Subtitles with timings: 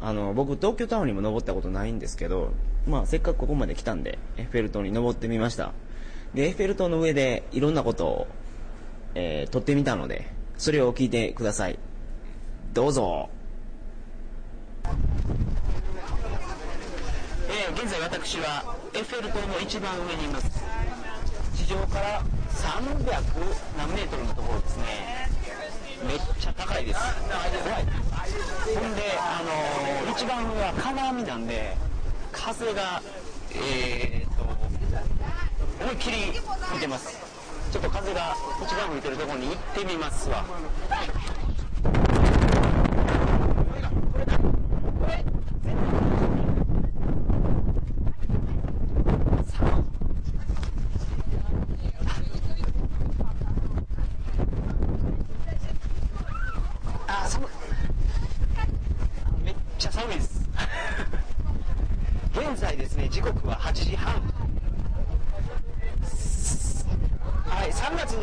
[0.00, 2.52] あの、僕東京タワーにも登ったことないんですけど、
[2.86, 5.74] まあせっかくここまで来たんで、エッフェル塔に登ってみました。
[6.32, 8.26] で、エッフェル塔の上でいろんなことを、
[9.14, 11.78] えー撮ってみたので、それを聞いてください。
[12.74, 13.30] どうぞ。
[17.48, 20.50] えー現在私はエッフェル塔の一番上にいます。
[21.56, 22.20] 地上から
[22.52, 22.84] 300
[23.78, 24.84] 何メートルのところですね。
[26.06, 27.00] めっちゃ高いです。
[27.00, 27.84] 怖い。
[28.76, 29.42] ほんで、あ
[30.04, 31.74] のー一番上は金網なんで、
[32.32, 33.00] 風が、
[33.54, 34.42] えーっと、
[35.84, 36.16] 思いっきり
[36.68, 37.19] 吹いてます。
[37.70, 40.44] ちょっと風が一番吹いてるところに行ってみますわ。
[57.06, 57.48] あ、寒い。
[59.44, 60.40] めっちゃ寒いです。
[62.34, 64.20] 現在ですね、時刻は8時半。
[67.60, 68.22] はい、3月の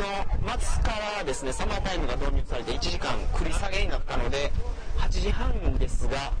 [1.18, 4.52] 末からですね、サマータイムが導入されて1時間繰り下げになったので、
[4.98, 6.32] 8時半ですが、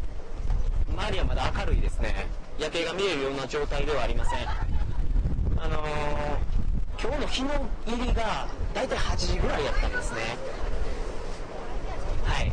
[0.90, 2.26] 周りはまだ明るいですね。
[2.58, 4.38] 夜景が見えるような状態ではありません。
[5.58, 10.20] あのー、今日の日の入りが大体8時ぐらいやったんですね。
[12.24, 12.52] はい。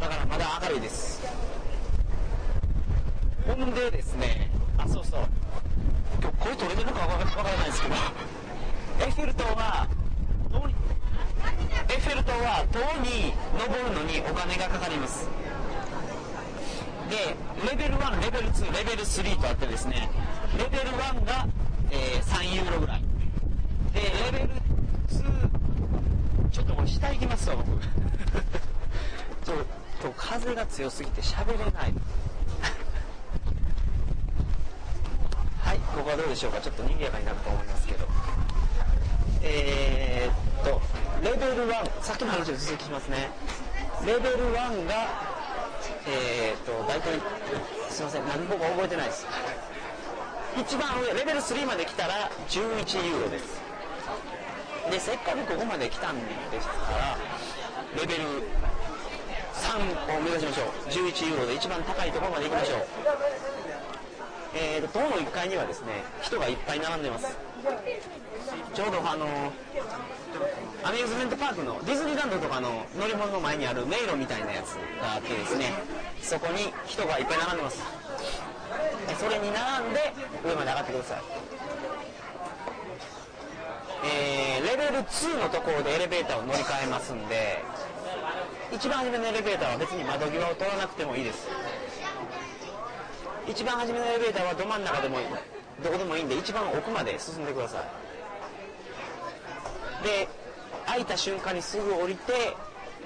[0.00, 1.22] だからまだ明るいです。
[3.46, 5.20] ほんでですね、あ、そうそう。
[6.20, 7.94] 今日声取れてるかわからないですけど、
[9.00, 9.88] エッフェル塔は、
[11.98, 15.28] ッフェル塔は塔に登るのにお金がかかります。
[17.10, 17.34] で、
[17.68, 20.08] レベル1、レベル2、レベル3とあってですね、
[20.56, 21.46] レベル1が、
[21.90, 23.02] えー3ユーロぐらい。
[23.92, 24.50] で、レベル2、
[26.50, 27.68] ちょっとこれ下行きますわ、僕。
[29.44, 29.56] ちょっ
[30.02, 31.72] と風が強すぎて喋れない。
[35.60, 36.60] はい、ここはどうでしょうか。
[36.60, 38.06] ちょっと賑やかになると思いますけど。
[39.42, 40.80] えー、っと、
[41.22, 43.30] レベル1、さっきの話を続きしますね。
[44.04, 45.08] レベル1が、
[46.06, 47.18] えー、っと、大体、
[47.88, 49.26] すいません、何も覚えてないです。
[50.60, 53.60] 一番上、レベル3まで来たら11ユーロです。
[54.90, 57.16] で、せっかくここまで来たんですから、
[57.98, 58.24] レベル
[59.54, 60.90] 3を目指しましょう。
[60.90, 62.86] 11ユーロで一番高いところまで行きましょう。
[64.54, 67.26] えーと、塔の1階にはですね、人がいっぱい並んでます。
[68.74, 69.26] ちょうどあの、
[70.84, 75.72] アミューズメントパークのディズニーランドとかの乗り物の前にある迷路みたいなやつがあってですね、
[76.22, 77.82] そこに人がいっぱい並んでます。
[79.18, 80.12] それに並んで
[80.44, 81.22] 上まで上がってください。
[84.04, 87.64] えー、レベル2のところでエレベーターを乗り換えますんで、
[88.72, 91.48] 一番初めのエレベーターは別に窓際を通らなくてもいいです。
[93.48, 95.26] 一番初めのエレベーターはど真ん中でもいい、
[95.82, 98.07] どこでもいいんで、一番奥まで進んでください。
[100.02, 100.28] で、
[100.86, 102.56] 開いた瞬間にすぐ降りて、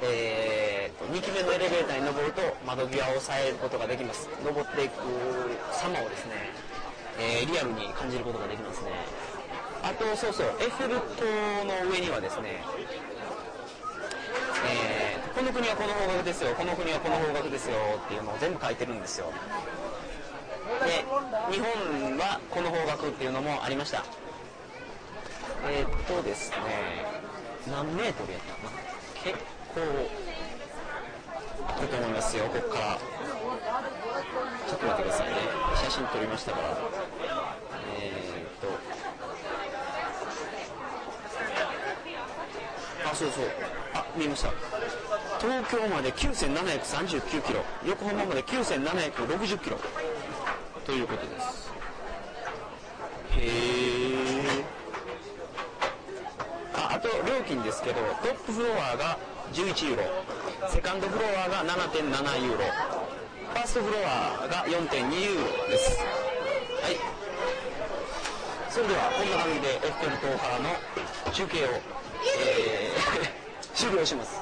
[0.03, 4.29] えーと、2機目のエレベーターに登ると窓際を押さえることができます。
[4.45, 4.95] 登っていく
[5.73, 6.33] 様をですね、
[7.19, 8.91] えーリアルに感じることができますね。
[9.83, 11.25] あと、そうそう、エッフェル塔
[11.85, 12.63] の上にはですね、
[14.67, 15.03] えー
[15.33, 19.33] この国はこの方角ですよ、この国はこの方角ですよっていうのを全部書いてるんですよ。
[20.85, 21.05] で、
[21.51, 24.05] 日本はこの方角っていうのもありました。
[25.65, 26.57] えーっとですね、
[27.71, 28.71] 何メートルやったかな。
[29.23, 29.39] 結
[29.75, 29.81] 構
[31.81, 32.99] だと思いますよここから。
[34.69, 35.35] ちょっと待ってくださいね。
[35.85, 36.79] 写真撮りましたから
[38.01, 38.69] えー、っと。
[43.11, 43.45] あそうそう。
[43.95, 44.51] あ見えました。
[45.41, 47.65] 東京まで9739キロ。
[47.87, 49.79] 横浜まで9760キロ。
[50.85, 51.73] ということです。
[53.37, 54.65] へえ
[56.75, 57.01] ああ
[57.53, 59.19] と料金ですけどトップフロアが
[59.53, 60.03] 11ユーロ
[60.71, 65.99] セカンドフロアが7.7ユーロファーストフロアが4.2ユーロです。
[66.01, 66.97] はい。
[68.71, 70.71] それではこんな感じでエッフェル塔からの
[71.33, 71.69] 中継を、
[72.41, 74.41] えー、 終了します。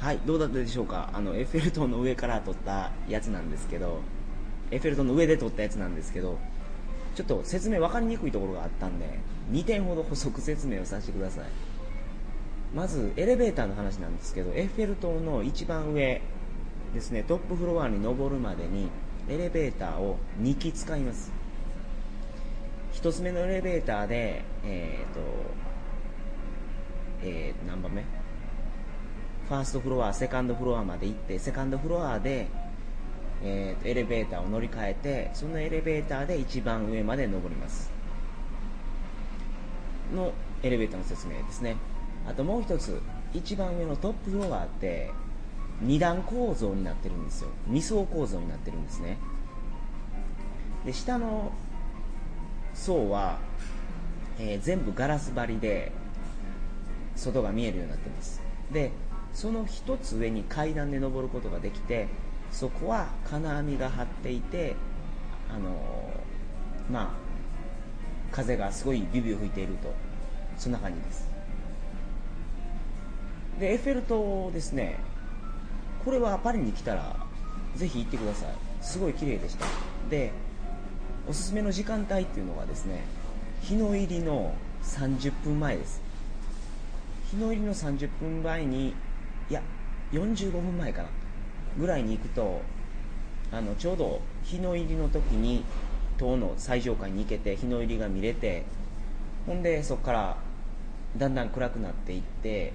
[0.00, 1.10] はいどうだったでしょうか？
[1.12, 4.00] あのエッフェル塔の上から撮ったやつなんですけど。
[4.72, 6.38] エッフェル塔の上で撮ったやつなんですけど
[7.14, 9.06] ちょっと説明分かりにくいところがあったんで
[9.52, 11.44] 2点ほど補足説明をさせてください。
[12.74, 16.22] まずエレベーターの話なんですけどエッフェル塔の一番上
[16.94, 18.88] ですねトップフロアに登るまでに
[19.28, 21.30] エレベーターを2機使います。
[22.94, 25.20] 1つ目のエレベーターでえっ、ー、と
[27.24, 28.02] えー、何番目？
[29.48, 32.48] ファーストフロア、セカンドフロアまで行って、セカンドフロアで、
[33.44, 37.90] えーと、エレベーターを乗り換えて、そのエレベーターで一番上まで登ります。
[40.14, 41.76] のエレベーターの説明ですね。
[42.28, 43.00] あともう一つ、
[43.34, 45.10] 一番上のトップフロアって、
[45.80, 47.48] 二段構造になってるんですよ。
[47.66, 49.18] 二層構造になってるんですね。
[50.84, 51.52] で、下の
[52.74, 53.38] 層は、
[54.38, 55.92] えー、全部ガラス張りで、
[57.16, 58.40] 外が見えるようになってます。
[58.72, 58.92] で、
[59.34, 62.08] その一つ上に階段で登ることができて
[62.52, 64.76] そこは金網が張っていて
[65.50, 66.12] あの、
[66.90, 67.10] まあ
[68.30, 69.92] 風がすごいビュビュ吹いていると。
[70.58, 71.28] そんな感じです。
[73.58, 74.98] でエッフェル塔ですね。
[76.04, 77.16] これはパリに来たら
[77.74, 78.48] ぜひ行ってください。
[78.80, 79.66] すごい綺麗でした。
[80.10, 80.30] で
[81.28, 83.04] おすすめの時間帯っていうのがですね
[83.62, 86.00] 日の入りの30分前です。
[87.30, 88.94] 日の入りの30分前に
[89.48, 89.62] いや
[90.12, 91.08] 45分前かな。
[91.78, 92.60] ぐらいに行くと
[93.50, 95.64] あのちょうど日の入りの時に
[96.18, 98.64] 塔の最上階に行けて日の入りが見れて
[99.46, 100.36] ほんでそこから
[101.16, 102.72] だんだん暗くなっていって、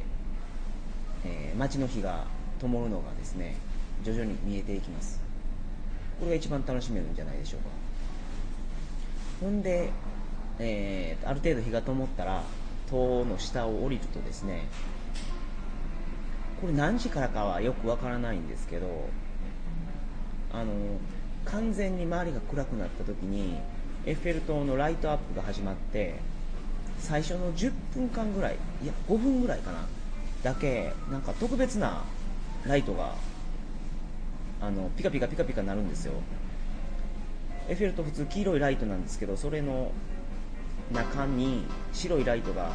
[1.25, 2.25] えー、街の日が
[2.59, 3.55] 灯るのがですね
[4.03, 5.19] 徐々に見えていきます。
[6.19, 7.69] これが一番楽しめるんじゃないでしょうか。
[9.41, 9.89] ほんで、
[10.59, 12.43] えー、ある程度日が灯ったら
[12.89, 14.67] 塔の下を降りるとですね
[16.61, 19.09] これ何時からかはよくわからないんですけど
[20.51, 20.73] あの
[21.45, 23.57] 完全に周りが暗くなった時に
[24.05, 26.15] エッフェル塔のライトアップが始まって
[26.99, 29.87] 最初の10分間ぐらいいや5分ぐらいかな
[30.43, 32.03] だけなんか特別な
[32.65, 33.13] ライトが
[34.59, 36.13] あのピカピカピカピカなるんですよ。
[37.69, 39.91] エッフェル塔普通黄色いライトなんですけどそれの
[40.91, 42.71] 中に白いライトが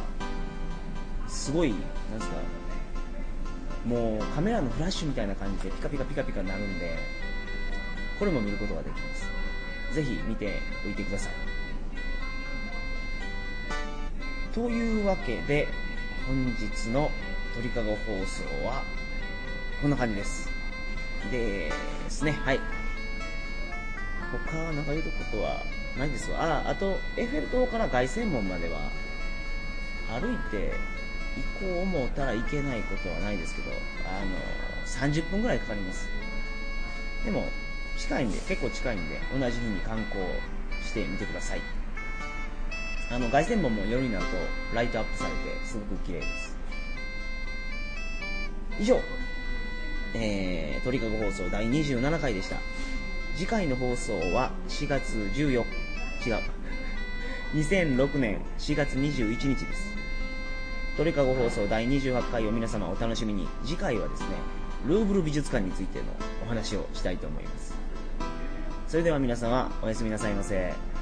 [1.27, 2.35] すごいなんですか
[3.85, 6.97] もうカメラのフラッシュみたいな感じでピカピカピカピカになるんで
[8.17, 9.27] これも見ることができます。
[9.93, 11.33] ぜひ見ておいてください。
[14.53, 15.67] というわけで
[16.27, 17.11] 本日の
[17.55, 18.83] 鳥かご放送は
[19.81, 20.49] こんな感じです。
[21.31, 21.71] で
[22.09, 22.31] すね。
[22.31, 22.59] はい。
[24.47, 25.61] 他なんか言うことは
[25.97, 26.63] ないですわ。
[26.65, 28.79] ああとエッフェル塔から凱旋門までは
[30.19, 30.73] 歩いて
[31.59, 33.71] 行こう思ったらいけないことはないですけど、
[34.05, 34.35] あの、
[34.85, 36.07] 30分ぐらいかかります。
[37.25, 37.45] でも、
[37.97, 40.23] 近いんで、結構近いんで、同じ日に観光
[40.83, 41.61] してみてください。
[43.11, 44.31] あの、凱旋門も夜になると
[44.75, 46.57] ライトアップされて、すごく綺麗です。
[48.79, 48.99] 以上、
[50.15, 52.57] えー、鳥かご放送第27回でした。
[53.35, 55.63] 次回の放送は4月14、違う、
[57.55, 59.92] 2006年4月21日です。
[60.95, 63.47] 鳥かご放送第28回を皆様お楽しみに。
[63.63, 64.27] 次回はですね
[64.85, 66.05] ルーブル美術館についての
[66.45, 67.73] お話をしたいと思います。
[68.87, 70.92] それでは皆様おやすみなさいませ。